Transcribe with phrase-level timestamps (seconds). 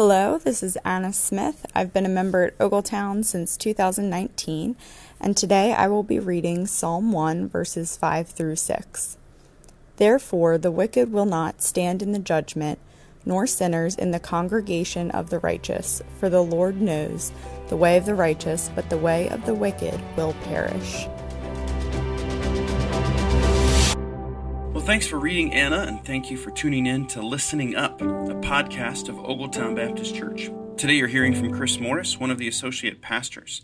[0.00, 1.66] Hello, this is Anna Smith.
[1.74, 4.76] I've been a member at Ogletown since 2019,
[5.20, 9.16] and today I will be reading Psalm 1, verses 5 through 6.
[9.96, 12.78] Therefore, the wicked will not stand in the judgment,
[13.26, 17.32] nor sinners in the congregation of the righteous, for the Lord knows
[17.68, 21.08] the way of the righteous, but the way of the wicked will perish.
[24.88, 28.06] Thanks for reading, Anna, and thank you for tuning in to Listening Up, a
[28.40, 30.48] podcast of Ogletown Baptist Church.
[30.78, 33.60] Today you're hearing from Chris Morris, one of the associate pastors.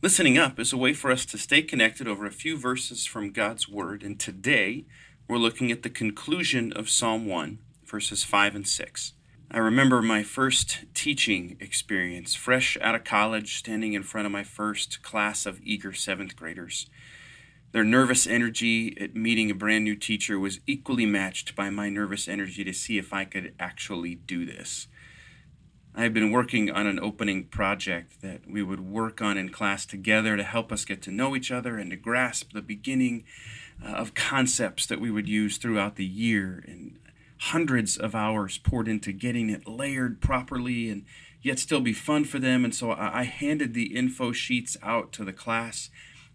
[0.00, 3.30] Listening Up is a way for us to stay connected over a few verses from
[3.30, 4.86] God's Word, and today
[5.28, 9.12] we're looking at the conclusion of Psalm 1, verses 5 and 6.
[9.50, 14.44] I remember my first teaching experience, fresh out of college, standing in front of my
[14.44, 16.88] first class of eager seventh graders.
[17.74, 22.28] Their nervous energy at meeting a brand new teacher was equally matched by my nervous
[22.28, 24.86] energy to see if I could actually do this.
[25.92, 29.86] I had been working on an opening project that we would work on in class
[29.86, 33.24] together to help us get to know each other and to grasp the beginning
[33.84, 36.62] uh, of concepts that we would use throughout the year.
[36.68, 37.00] And
[37.38, 41.04] hundreds of hours poured into getting it layered properly and
[41.42, 42.64] yet still be fun for them.
[42.64, 45.90] And so I handed the info sheets out to the class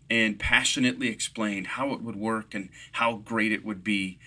[0.10, 4.20] and passionately explained how it would work and how great it would be.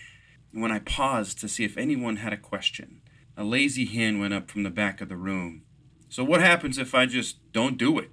[0.53, 3.01] When I paused to see if anyone had a question,
[3.37, 5.63] a lazy hand went up from the back of the room.
[6.09, 8.11] So, what happens if I just don't do it?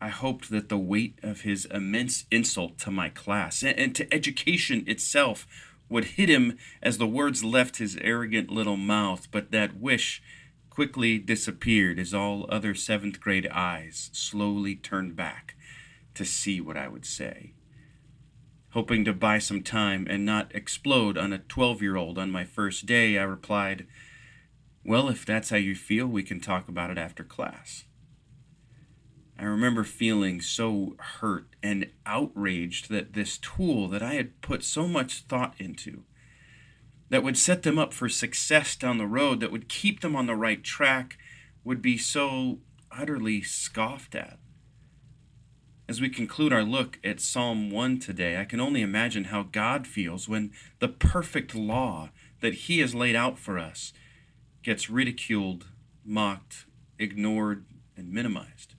[0.00, 4.84] I hoped that the weight of his immense insult to my class and, to education
[4.86, 5.46] itself
[5.88, 10.20] would hit him as the words left his arrogant little mouth, but that wish
[10.68, 15.55] quickly disappeared as all other seventh grade eyes slowly turned back
[16.16, 17.52] to see what I would say.
[18.70, 22.44] Hoping to buy some time and not explode on a 12 year old on my
[22.44, 23.86] first day, I replied,
[24.84, 27.84] Well, if that's how you feel, we can talk about it after class.
[29.38, 34.88] I remember feeling so hurt and outraged that this tool that I had put so
[34.88, 36.04] much thought into,
[37.10, 40.26] that would set them up for success down the road, that would keep them on
[40.26, 41.18] the right track,
[41.64, 42.58] would be so
[42.90, 44.38] utterly scoffed at.
[45.88, 49.86] As we conclude our look at Psalm 1 today, I can only imagine how God
[49.86, 52.10] feels when the perfect law
[52.40, 53.92] that He has laid out for us
[54.64, 55.66] gets ridiculed,
[56.04, 56.66] mocked,
[56.98, 57.66] ignored,
[57.96, 58.74] and minimized.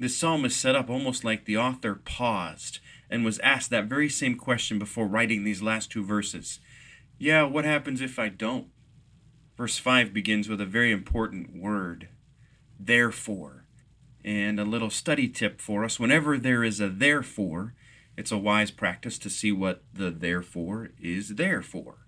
[0.00, 4.08] This psalm is set up almost like the author paused and was asked that very
[4.08, 6.58] same question before writing these last two verses.
[7.18, 8.66] Yeah, what happens if I don't?
[9.56, 12.08] Verse 5 begins with a very important word,
[12.80, 13.63] therefore.
[14.24, 17.74] And a little study tip for us whenever there is a therefore,
[18.16, 21.98] it's a wise practice to see what the therefore is there for.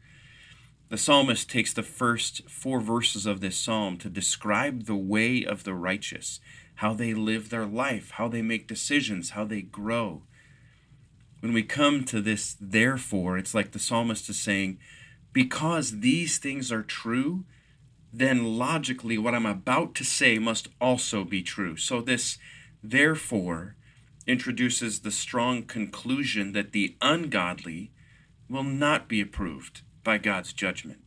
[0.88, 5.64] The psalmist takes the first four verses of this psalm to describe the way of
[5.64, 6.40] the righteous,
[6.76, 10.22] how they live their life, how they make decisions, how they grow.
[11.40, 14.78] When we come to this therefore, it's like the psalmist is saying,
[15.32, 17.44] because these things are true,
[18.18, 21.76] then logically what I'm about to say must also be true.
[21.76, 22.38] So this
[22.82, 23.76] therefore
[24.26, 27.92] introduces the strong conclusion that the ungodly
[28.48, 31.00] will not be approved by God's judgment.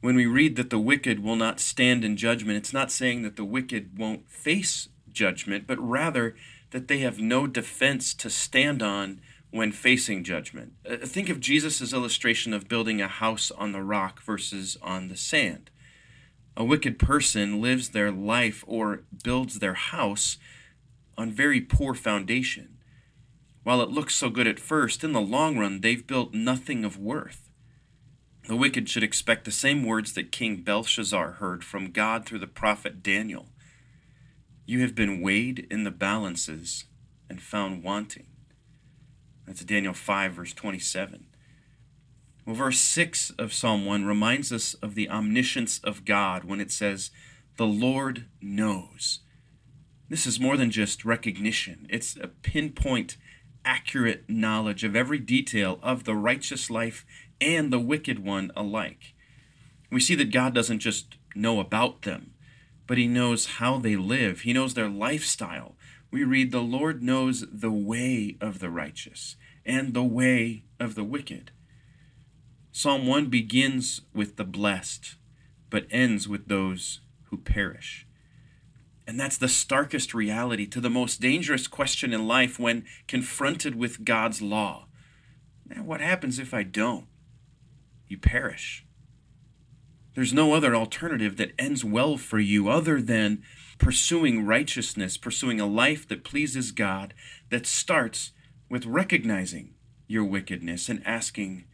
[0.00, 3.34] When we read that the wicked will not stand in judgment, it's not saying that
[3.34, 6.36] the wicked won't face judgment, but rather
[6.70, 10.74] that they have no defense to stand on when facing judgment.
[10.88, 15.16] Uh, think of Jesus' illustration of building a house on the rock versus on the
[15.16, 15.70] sand.
[16.56, 20.38] A wicked person lives their life or builds their house
[21.18, 22.78] on very poor foundation.
[23.62, 26.98] While it looks so good at first, in the long run, they've built nothing of
[26.98, 27.50] worth.
[28.48, 32.46] The wicked should expect the same words that King Belshazzar heard from God through the
[32.46, 33.48] prophet Daniel
[34.64, 36.84] You have been weighed in the balances
[37.28, 38.28] and found wanting.
[39.46, 41.26] That's Daniel 5, verse 27.
[42.46, 46.70] Well, verse 6 of Psalm 1 reminds us of the omniscience of God when it
[46.70, 47.10] says,
[47.56, 49.18] The Lord knows.
[50.08, 53.16] This is more than just recognition, it's a pinpoint,
[53.64, 57.04] accurate knowledge of every detail of the righteous life
[57.40, 59.14] and the wicked one alike.
[59.90, 62.34] We see that God doesn't just know about them,
[62.86, 65.74] but He knows how they live, He knows their lifestyle.
[66.12, 69.34] We read, The Lord knows the way of the righteous
[69.64, 71.50] and the way of the wicked.
[72.78, 75.14] Psalm 1 begins with the blessed,
[75.70, 77.00] but ends with those
[77.30, 78.06] who perish.
[79.06, 84.04] And that's the starkest reality to the most dangerous question in life when confronted with
[84.04, 84.88] God's law.
[85.66, 87.06] Now, what happens if I don't?
[88.08, 88.84] You perish.
[90.14, 93.42] There's no other alternative that ends well for you other than
[93.78, 97.14] pursuing righteousness, pursuing a life that pleases God,
[97.48, 98.32] that starts
[98.68, 99.72] with recognizing
[100.06, 101.64] your wickedness and asking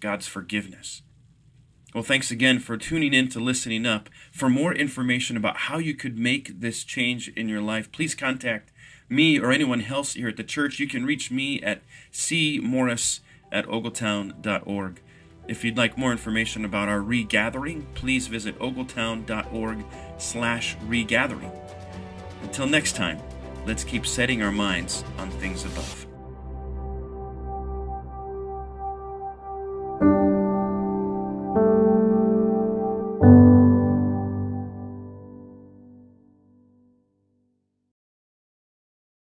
[0.00, 1.02] God's forgiveness.
[1.94, 4.08] Well, thanks again for tuning in to Listening Up.
[4.32, 8.70] For more information about how you could make this change in your life, please contact
[9.08, 10.78] me or anyone else here at the church.
[10.78, 11.82] You can reach me at
[12.12, 13.20] cmorris
[13.50, 15.00] at ogletown.org.
[15.48, 19.84] If you'd like more information about our regathering, please visit ogletown.org
[20.18, 21.50] slash regathering.
[22.42, 23.20] Until next time,
[23.66, 26.09] let's keep setting our minds on things above.